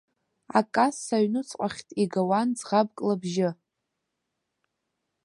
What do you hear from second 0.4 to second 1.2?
Акасса